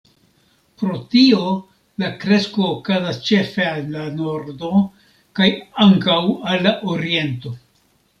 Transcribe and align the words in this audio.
Pro 0.81 0.93
tio 1.09 1.41
la 2.03 2.07
kresko 2.23 2.63
okazas 2.67 3.19
ĉefe 3.27 3.67
al 3.73 3.83
la 3.97 4.05
nordo 4.21 4.71
kaj 5.41 5.51
ankaŭ 5.85 6.17
al 6.55 6.65
la 6.69 6.73
oriento. 6.95 7.53